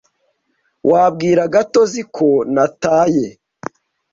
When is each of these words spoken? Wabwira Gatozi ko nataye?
Wabwira 0.91 1.43
Gatozi 1.53 2.01
ko 2.15 2.29
nataye? 2.53 3.27